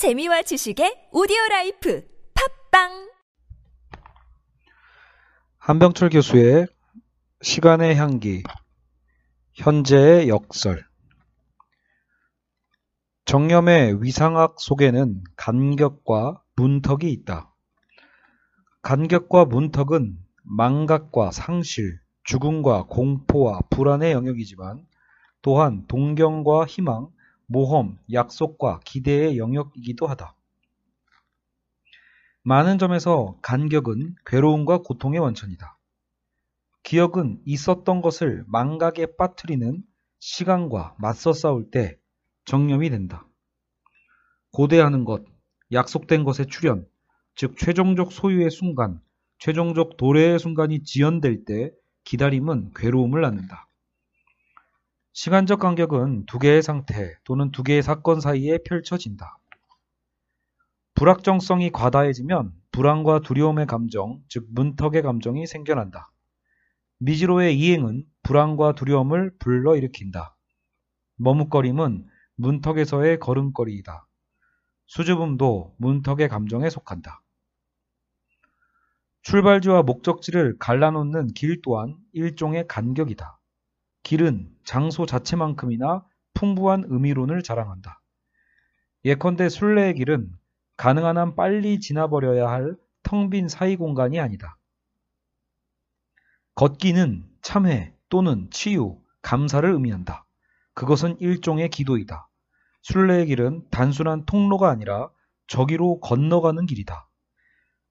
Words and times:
재미와 0.00 0.40
지식의 0.40 1.10
오디오 1.12 1.36
라이프 1.50 2.02
팟빵 2.70 3.10
한병철 5.58 6.08
교수의 6.08 6.68
시간의 7.42 7.96
향기, 7.96 8.42
현재의 9.52 10.30
역설. 10.30 10.86
정념의 13.26 14.02
위상학 14.02 14.58
속에는 14.58 15.22
간격과 15.36 16.44
문턱이 16.56 17.12
있다. 17.12 17.54
간격과 18.80 19.44
문턱은 19.44 20.16
망각과 20.44 21.30
상실, 21.30 22.00
죽음과 22.24 22.84
공포와 22.84 23.60
불안의 23.68 24.12
영역이지만 24.12 24.82
또한 25.42 25.84
동경과 25.88 26.64
희망, 26.64 27.10
모험, 27.52 27.98
약속과 28.12 28.78
기대의 28.84 29.36
영역이기도 29.36 30.06
하다. 30.06 30.36
많은 32.44 32.78
점에서 32.78 33.36
간격은 33.42 34.14
괴로움과 34.24 34.82
고통의 34.82 35.18
원천이다. 35.18 35.76
기억은 36.84 37.40
있었던 37.44 38.02
것을 38.02 38.44
망각에 38.46 39.16
빠뜨리는 39.18 39.82
시간과 40.20 40.94
맞서 40.98 41.32
싸울 41.32 41.72
때 41.72 41.98
정념이 42.44 42.88
된다. 42.88 43.26
고대하는 44.52 45.04
것, 45.04 45.24
약속된 45.72 46.22
것의 46.22 46.46
출현, 46.48 46.86
즉 47.34 47.56
최종적 47.58 48.12
소유의 48.12 48.50
순간, 48.50 49.00
최종적 49.40 49.96
도래의 49.96 50.38
순간이 50.38 50.84
지연될 50.84 51.44
때 51.44 51.72
기다림은 52.04 52.74
괴로움을 52.76 53.22
낳는다. 53.22 53.69
시간적 55.12 55.58
간격은 55.58 56.26
두 56.26 56.38
개의 56.38 56.62
상태 56.62 57.14
또는 57.24 57.50
두 57.50 57.62
개의 57.64 57.82
사건 57.82 58.20
사이에 58.20 58.58
펼쳐진다. 58.58 59.38
불확정성이 60.94 61.72
과다해지면 61.72 62.52
불안과 62.70 63.20
두려움의 63.20 63.66
감정, 63.66 64.22
즉 64.28 64.46
문턱의 64.50 65.02
감정이 65.02 65.46
생겨난다. 65.46 66.12
미지로의 66.98 67.58
이행은 67.58 68.04
불안과 68.22 68.74
두려움을 68.74 69.32
불러일으킨다. 69.38 70.36
머뭇거림은 71.16 72.06
문턱에서의 72.36 73.18
걸음걸이이다. 73.18 74.06
수줍음도 74.86 75.74
문턱의 75.78 76.28
감정에 76.28 76.70
속한다. 76.70 77.22
출발지와 79.22 79.82
목적지를 79.82 80.56
갈라놓는 80.58 81.28
길 81.34 81.60
또한 81.62 81.96
일종의 82.12 82.66
간격이다. 82.68 83.39
길은 84.10 84.50
장소 84.64 85.06
자체만큼이나 85.06 86.04
풍부한 86.34 86.82
의미론을 86.88 87.44
자랑한다. 87.44 88.02
예컨대 89.04 89.48
순례의 89.48 89.94
길은 89.94 90.32
가능한 90.76 91.16
한 91.16 91.36
빨리 91.36 91.78
지나버려야 91.78 92.48
할 92.48 92.76
텅 93.04 93.30
빈 93.30 93.46
사이 93.46 93.76
공간이 93.76 94.18
아니다. 94.18 94.58
걷기는 96.56 97.24
참회 97.40 97.94
또는 98.08 98.48
치유, 98.50 99.00
감사를 99.22 99.70
의미한다. 99.70 100.26
그것은 100.74 101.16
일종의 101.20 101.68
기도이다. 101.68 102.28
순례의 102.82 103.26
길은 103.26 103.68
단순한 103.70 104.26
통로가 104.26 104.70
아니라 104.70 105.08
저기로 105.46 106.00
건너가는 106.00 106.66
길이다. 106.66 107.08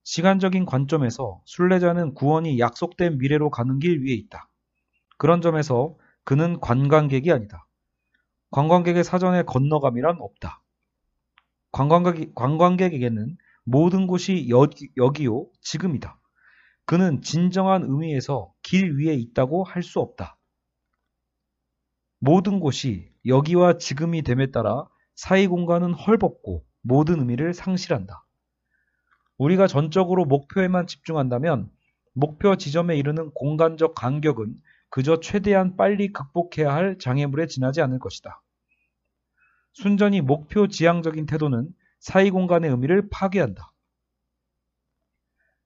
시간적인 0.04 0.66
관점에서 0.66 1.42
순례자는 1.46 2.14
구원이 2.14 2.60
약속된 2.60 3.20
미래로 3.20 3.52
가는 3.52 3.80
길 3.80 4.04
위에 4.04 4.14
있다. 4.16 4.50
그런 5.18 5.42
점에서 5.42 5.96
그는 6.30 6.60
관광객이 6.60 7.32
아니다. 7.32 7.68
관광객의 8.52 9.04
사전에 9.04 9.42
건너감이란 9.42 10.18
없다. 10.22 10.62
관광객, 11.72 12.36
관광객에게는 12.36 13.36
모든 13.64 14.06
곳이 14.06 14.46
여기, 14.50 14.92
여기 14.98 15.26
요, 15.26 15.48
지금이다. 15.62 16.20
그는 16.86 17.24
진정한 17.24 17.82
의미에서 17.82 18.54
길 18.62 18.96
위에 19.00 19.16
있다고 19.16 19.64
할 19.64 19.82
수 19.82 20.02
없다. 20.02 20.38
모든 22.20 22.60
곳이 22.60 23.12
여기와 23.26 23.80
지금이 23.80 24.22
됨에 24.22 24.52
따라 24.52 24.88
사이 25.16 25.48
공간은 25.48 25.94
헐벗고 25.94 26.64
모든 26.84 27.22
의미를 27.22 27.56
상실한다. 27.56 28.24
우리가 29.40 29.66
전적으로 29.66 30.26
목표에만 30.26 30.86
집중한다면 30.86 31.72
목표 32.14 32.56
지점에 32.56 32.98
이르는 32.98 33.32
공간적 33.32 33.96
간격은 33.96 34.62
그저 34.90 35.20
최대한 35.20 35.76
빨리 35.76 36.12
극복해야 36.12 36.74
할 36.74 36.98
장애물에 36.98 37.48
지나지 37.48 37.82
않을 37.82 38.00
것이다. 38.00 38.42
순전히 39.74 40.22
목표 40.22 40.68
지향적인 40.68 41.26
태도는 41.26 41.74
사이 42.00 42.32
공간의 42.32 42.72
의미를 42.72 43.08
파괴한다. 43.10 43.72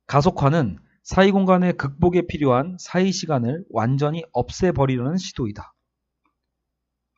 가속화는 0.07 0.79
사이 1.03 1.31
공간의 1.31 1.73
극복에 1.73 2.27
필요한 2.27 2.77
사이 2.79 3.11
시간을 3.11 3.65
완전히 3.69 4.23
없애버리려는 4.31 5.17
시도이다. 5.17 5.73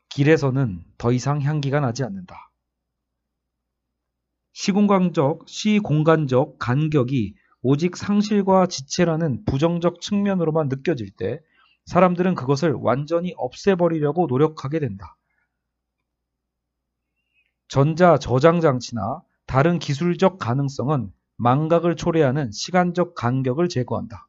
길에서는 0.09 0.85
더 0.97 1.11
이상 1.11 1.41
향기가 1.41 1.79
나지 1.79 2.03
않는다. 2.03 2.51
시공간적, 4.53 5.43
시공간적 5.47 6.57
간격이 6.57 7.35
오직 7.61 7.97
상실과 7.97 8.67
지체라는 8.67 9.43
부정적 9.45 9.99
측면으로만 9.99 10.69
느껴질 10.69 11.11
때 11.11 11.41
사람들은 11.85 12.35
그것을 12.35 12.73
완전히 12.73 13.33
없애버리려고 13.37 14.27
노력하게 14.27 14.79
된다. 14.79 15.15
전자 17.67 18.17
저장 18.17 18.61
장치나 18.61 19.21
다른 19.45 19.79
기술적 19.79 20.39
가능성은 20.39 21.11
망각을 21.37 21.95
초래하는 21.95 22.51
시간적 22.51 23.15
간격을 23.15 23.69
제거한다. 23.69 24.27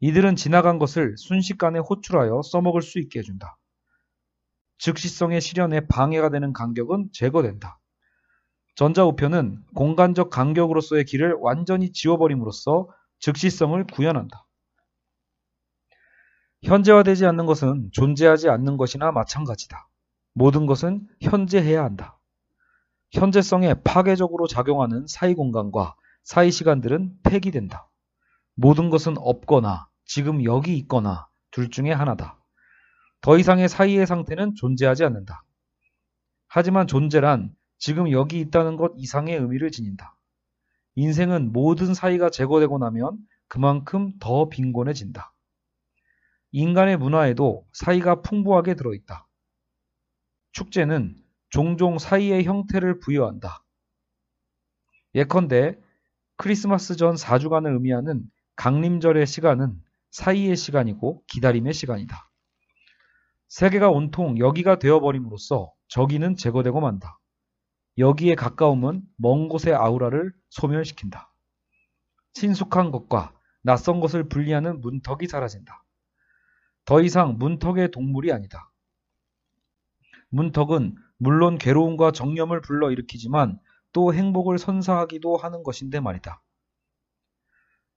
이들은 0.00 0.36
지나간 0.36 0.78
것을 0.78 1.16
순식간에 1.16 1.78
호출하여 1.78 2.42
써먹을 2.42 2.82
수 2.82 2.98
있게 2.98 3.20
해준다. 3.20 3.56
즉시성의 4.78 5.40
실현에 5.40 5.86
방해가 5.86 6.30
되는 6.30 6.52
간격은 6.52 7.10
제거된다. 7.12 7.78
전자우표는 8.76 9.64
공간적 9.74 10.30
간격으로서의 10.30 11.04
길을 11.04 11.36
완전히 11.40 11.92
지워버림으로써 11.92 12.88
즉시성을 13.20 13.86
구현한다. 13.86 14.44
현재화되지 16.64 17.26
않는 17.26 17.44
것은 17.44 17.90
존재하지 17.92 18.48
않는 18.48 18.78
것이나 18.78 19.12
마찬가지다. 19.12 19.86
모든 20.32 20.64
것은 20.64 21.06
현재해야 21.20 21.84
한다. 21.84 22.18
현재성에 23.12 23.74
파괴적으로 23.84 24.46
작용하는 24.46 25.06
사이 25.06 25.34
공간과 25.34 25.94
사이 26.22 26.50
시간들은 26.50 27.18
폐기된다. 27.22 27.90
모든 28.54 28.88
것은 28.88 29.16
없거나 29.18 29.88
지금 30.06 30.42
여기 30.44 30.78
있거나 30.78 31.28
둘 31.50 31.70
중에 31.70 31.92
하나다. 31.92 32.38
더 33.20 33.38
이상의 33.38 33.68
사이의 33.68 34.06
상태는 34.06 34.54
존재하지 34.54 35.04
않는다. 35.04 35.44
하지만 36.48 36.86
존재란 36.86 37.54
지금 37.76 38.10
여기 38.10 38.40
있다는 38.40 38.76
것 38.76 38.92
이상의 38.96 39.36
의미를 39.36 39.70
지닌다. 39.70 40.16
인생은 40.94 41.52
모든 41.52 41.92
사이가 41.92 42.30
제거되고 42.30 42.78
나면 42.78 43.18
그만큼 43.48 44.12
더 44.18 44.48
빈곤해진다. 44.48 45.33
인간의 46.56 46.98
문화에도 46.98 47.66
사이가 47.72 48.22
풍부하게 48.22 48.74
들어있다. 48.74 49.26
축제는 50.52 51.20
종종 51.50 51.98
사이의 51.98 52.44
형태를 52.44 53.00
부여한다. 53.00 53.64
예컨대 55.16 55.76
크리스마스 56.36 56.94
전 56.94 57.16
4주간을 57.16 57.72
의미하는 57.72 58.22
강림절의 58.54 59.26
시간은 59.26 59.82
사이의 60.12 60.54
시간이고 60.54 61.24
기다림의 61.26 61.74
시간이다. 61.74 62.30
세계가 63.48 63.90
온통 63.90 64.38
여기가 64.38 64.78
되어버림으로써 64.78 65.72
저기는 65.88 66.36
제거되고 66.36 66.80
만다. 66.80 67.18
여기에 67.98 68.36
가까움은 68.36 69.02
먼 69.16 69.48
곳의 69.48 69.74
아우라를 69.74 70.32
소멸시킨다. 70.50 71.34
친숙한 72.32 72.92
것과 72.92 73.32
낯선 73.62 73.98
것을 73.98 74.28
분리하는 74.28 74.80
문턱이 74.82 75.26
사라진다. 75.26 75.83
더 76.84 77.00
이상 77.00 77.38
문턱의 77.38 77.90
동물이 77.90 78.32
아니다. 78.32 78.70
문턱은 80.28 80.96
물론 81.16 81.58
괴로움과 81.58 82.12
정념을 82.12 82.60
불러일으키지만 82.60 83.58
또 83.92 84.12
행복을 84.12 84.58
선사하기도 84.58 85.36
하는 85.36 85.62
것인데 85.62 86.00
말이다. 86.00 86.42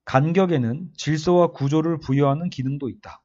간격에는 0.06 0.92
질서와 0.95 1.48
구조를 1.48 2.00
부여하는 2.00 2.50
기능도 2.50 2.88
있다. 2.88 3.22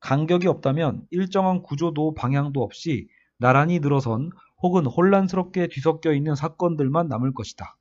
간격이 0.00 0.46
없다면 0.46 1.06
일정한 1.10 1.62
구조도 1.62 2.14
방향도 2.14 2.62
없이 2.62 3.08
나란히 3.38 3.80
늘어선 3.80 4.30
혹은 4.62 4.84
혼란스럽게 4.84 5.68
뒤섞여 5.68 6.12
있는 6.12 6.34
사건들만 6.34 7.08
남을 7.08 7.32
것이다. 7.32 7.78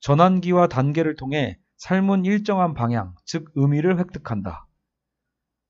전환기와 0.00 0.68
단계를 0.68 1.16
통해 1.16 1.58
삶은 1.78 2.24
일정한 2.24 2.74
방향, 2.74 3.14
즉 3.24 3.50
의미를 3.54 3.98
획득한다. 3.98 4.67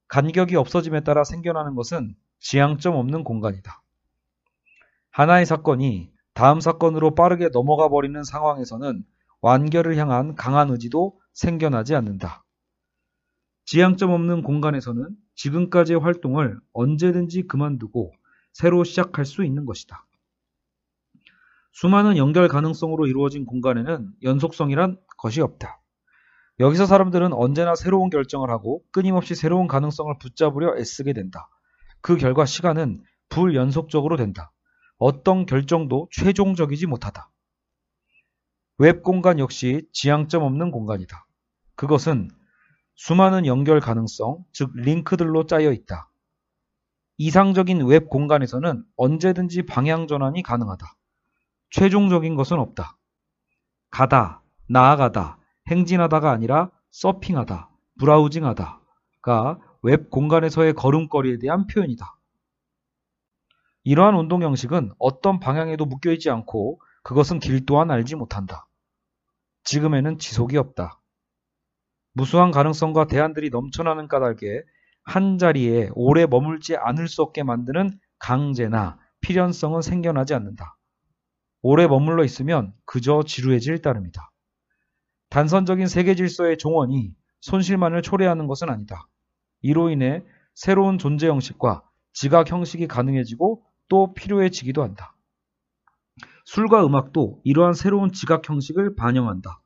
간격이 0.09 0.57
없어짐에 0.57 1.01
따라 1.01 1.25
생겨나는 1.25 1.75
것은 1.75 2.15
지향점 2.41 2.95
없는 2.95 3.25
공간이다. 3.25 3.83
하나의 5.11 5.47
사건이 5.47 6.13
다음 6.35 6.61
사건으로 6.61 7.15
빠르게 7.15 7.49
넘어가 7.49 7.89
버리는 7.89 8.23
상황에서는 8.23 9.05
완결을 9.41 9.97
향한 9.97 10.35
강한 10.35 10.71
의지도 10.71 11.19
생겨나지 11.33 11.95
않는다. 11.95 12.45
지향점 13.65 14.11
없는 14.11 14.43
공간에서는 14.43 15.11
지금까지의 15.35 16.01
활동을 16.01 16.59
언제든지 16.73 17.47
그만두고 17.47 18.13
새로 18.53 18.83
시작할 18.83 19.25
수 19.25 19.45
있는 19.45 19.67
것이다. 19.67 20.07
수많은 21.73 22.17
연결 22.17 22.49
가능성으로 22.49 23.07
이루어진 23.07 23.45
공간에는 23.45 24.13
연속성이란 24.23 24.99
것이 25.17 25.41
없다. 25.41 25.81
여기서 26.61 26.87
사람들은 26.87 27.33
언제나 27.33 27.75
새로운 27.75 28.11
결정을 28.11 28.51
하고 28.51 28.83
끊임없이 28.91 29.35
새로운 29.35 29.69
가능성을 29.69 30.13
붙잡으려 30.19 30.77
애쓰게 30.77 31.13
된다. 31.13 31.49
그 32.01 32.17
결과 32.17 32.47
시간은 32.47 33.03
불연속적으로 33.29 34.17
된다. 34.17 34.53
어떤 34.99 35.47
결정도 35.47 36.09
최종적이지 36.11 36.87
못하다. 36.87 37.31
웹 38.79 39.03
공간 39.03 39.39
역시 39.39 39.87
지향점 39.93 40.43
없는 40.43 40.71
공간이다. 40.71 41.27
그것은 41.77 42.29
수많은 42.97 43.47
연결 43.47 43.79
가능성, 43.79 44.45
즉 44.53 44.71
링크들로 44.75 45.47
짜여 45.47 45.73
있다. 45.73 46.11
이상적인 47.19 47.87
웹 47.87 48.09
공간에서는 48.09 48.85
언제든지 48.97 49.67
방향 49.67 50.07
전환이 50.07 50.43
가능하다. 50.43 50.87
최종적인 51.71 52.35
것은 52.35 52.59
없다. 52.59 52.97
가다, 53.91 54.43
나아가다, 54.69 55.38
행진하다가 55.69 56.31
아니라 56.31 56.71
서핑하다, 56.91 57.71
브라우징하다가 58.01 59.59
웹 59.83 60.11
공간에서의 60.11 60.75
걸음걸이에 60.75 61.39
대한 61.39 61.67
표현이다. 61.67 62.17
이러한 63.85 64.15
운동 64.17 64.43
형식은 64.43 64.93
어떤 64.99 65.41
방향에도 65.41 65.87
묶여있지 65.87 66.31
않고 66.31 66.81
그것은 67.03 67.39
길 67.39 67.65
또한 67.65 67.91
알지 67.91 68.17
못한다. 68.17 68.67
지금에는 69.65 70.19
지속이 70.19 70.57
없다. 70.57 71.01
무수한 72.13 72.51
가능성과 72.51 73.07
대안들이 73.07 73.51
넘쳐나는 73.51 74.09
까닭에 74.09 74.63
한 75.05 75.39
자리에 75.39 75.91
오래 75.95 76.27
머물지 76.27 76.77
않을 76.77 77.09
수 77.09 77.23
없게 77.23 77.43
만드는 77.43 77.99
강제나 78.19 78.99
필연성은 79.21 79.83
생겨나지 79.83 80.35
않는다. 80.35 80.77
오래 81.63 81.87
머물러 81.87 82.25
있으면 82.25 82.73
그저 82.85 83.23
지루해질 83.23 83.81
따름이다. 83.83 84.31
단선적인 85.31 85.87
세계 85.87 86.15
질서의 86.15 86.59
종언이 86.59 87.15
손실만을 87.41 88.03
초래하는 88.03 88.47
것은 88.47 88.71
아니다. 88.71 89.09
이로 89.61 89.91
인해 89.91 90.25
새로운 90.55 90.99
존재 90.99 91.29
형식과 91.29 91.83
지각 92.13 92.51
형식이 92.51 92.89
가능해지고 92.89 93.63
또 93.89 94.15
필요해지기도 94.15 94.83
한다. 94.83 95.15
술과 96.45 96.85
음악도 96.87 97.41
이러한 97.45 97.75
새로운 97.75 98.13
지각 98.13 98.49
형식을 98.49 98.97
반영한다. 98.97 99.61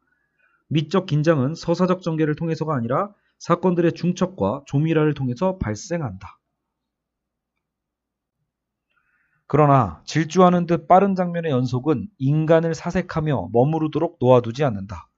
미적 0.68 1.06
긴장은 1.06 1.54
서사적 1.54 2.02
전개를 2.02 2.34
통해서가 2.34 2.74
아니라 2.74 3.12
사건들의 3.38 3.92
중첩과 3.92 4.62
조밀화를 4.66 5.14
통해서 5.14 5.58
발생한다. 5.58 6.38
그러나 9.46 10.02
질주하는 10.06 10.66
듯 10.66 10.88
빠른 10.88 11.14
장면의 11.14 11.50
연속은 11.50 12.08
인간을 12.18 12.74
사색하며 12.74 13.50
머무르도록 13.52 14.16
놓아두지 14.18 14.64
않는다. 14.64 15.08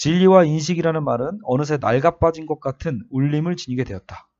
진리와 0.00 0.44
인식이라는 0.44 1.04
말은 1.04 1.40
어느새 1.42 1.76
낡아빠진 1.76 2.46
것 2.46 2.58
같은 2.58 3.02
울림을 3.10 3.56
지니게 3.56 3.84
되었다. 3.84 4.30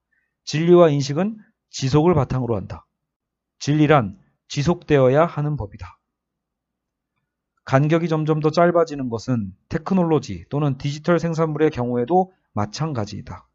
진리와 0.44 0.88
인식은 0.88 1.36
지속을 1.68 2.14
바탕으로 2.14 2.56
한다. 2.56 2.86
진리란 3.58 4.18
지속되어야 4.48 5.26
하는 5.26 5.58
법이다. 5.58 5.98
간격이 7.66 8.08
점점 8.08 8.40
더 8.40 8.50
짧아지는 8.50 9.10
것은 9.10 9.52
테크놀로지 9.68 10.46
또는 10.48 10.78
디지털 10.78 11.18
생산물의 11.18 11.68
경우에도 11.72 12.32
마찬가지이다. 12.54 13.46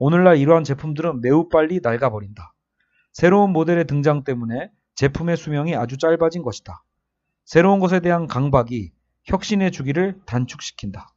오늘날 0.00 0.36
이러한 0.36 0.64
제품들은 0.64 1.20
매우 1.20 1.48
빨리 1.48 1.78
낡아버린다. 1.80 2.54
새로운 3.12 3.52
모델의 3.52 3.86
등장 3.86 4.24
때문에 4.24 4.72
제품의 4.96 5.36
수명이 5.36 5.76
아주 5.76 5.96
짧아진 5.96 6.42
것이다. 6.42 6.82
새로운 7.44 7.78
것에 7.78 8.00
대한 8.00 8.26
강박이 8.26 8.90
혁신의 9.26 9.70
주기를 9.70 10.18
단축시킨다. 10.26 11.14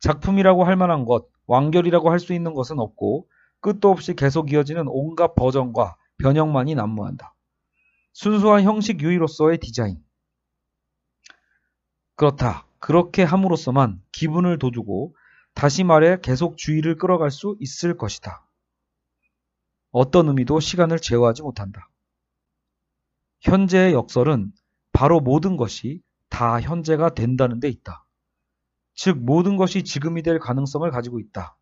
작품이라고 0.00 0.64
할 0.64 0.76
만한 0.76 1.04
것, 1.04 1.28
완결이라고 1.46 2.10
할 2.10 2.18
수 2.18 2.32
있는 2.32 2.54
것은 2.54 2.78
없고 2.78 3.28
끝도 3.60 3.90
없이 3.90 4.14
계속 4.14 4.52
이어지는 4.52 4.86
온갖 4.88 5.34
버전과 5.34 5.96
변형만이 6.18 6.74
난무한다. 6.74 7.34
순수한 8.12 8.62
형식 8.62 9.00
유의로서의 9.00 9.58
디자인. 9.58 10.02
그렇다. 12.16 12.66
그렇게 12.78 13.22
함으로써만 13.22 14.02
기분을 14.12 14.58
돋우고 14.58 15.14
다시 15.54 15.84
말해 15.84 16.18
계속 16.22 16.56
주의를 16.56 16.96
끌어갈 16.96 17.30
수 17.30 17.56
있을 17.60 17.96
것이다. 17.96 18.46
어떤 19.90 20.28
의미도 20.28 20.60
시간을 20.60 20.98
제어하지 20.98 21.42
못한다. 21.42 21.90
현재의 23.40 23.92
역설은 23.92 24.52
바로 24.92 25.20
모든 25.20 25.56
것이 25.56 26.02
다 26.28 26.60
현재가 26.60 27.14
된다는 27.14 27.60
데 27.60 27.68
있다. 27.68 28.06
즉 28.94 29.18
모든 29.18 29.56
것이 29.56 29.82
지금이 29.84 30.22
될 30.22 30.38
가능성을 30.38 30.88
가지고 30.90 31.20
있다. 31.20 31.56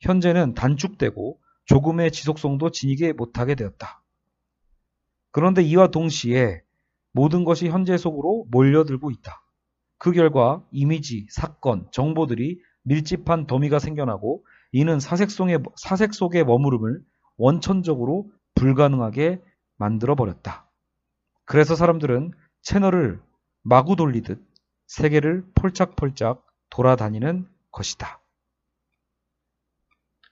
현재는 0.00 0.54
단축되고 0.54 1.40
조금의 1.66 2.12
지속성도 2.12 2.70
지니게 2.70 3.12
못하게 3.12 3.54
되었다. 3.54 4.02
그런데 5.30 5.62
이와 5.62 5.88
동시에 5.88 6.62
모든 7.12 7.44
것이 7.44 7.68
현재 7.68 7.96
속으로 7.96 8.46
몰려들고 8.50 9.10
있다. 9.10 9.42
그 9.98 10.12
결과 10.12 10.62
이미지, 10.70 11.26
사건, 11.30 11.88
정보들이 11.92 12.60
밀집한 12.82 13.46
더미가 13.46 13.78
생겨나고 13.78 14.44
이는 14.72 15.00
사색 15.00 15.30
속의, 15.30 15.60
사색 15.76 16.12
속의 16.12 16.44
머무름을 16.44 17.02
원천적으로 17.36 18.30
불가능하게 18.54 19.40
만들어 19.76 20.14
버렸다. 20.14 20.68
그래서 21.44 21.74
사람들은 21.74 22.32
채널을 22.62 23.20
마구 23.62 23.96
돌리듯 23.96 24.44
세계를 24.86 25.44
폴짝폴짝 25.54 26.44
돌아다니는 26.70 27.48
것이다. 27.70 28.23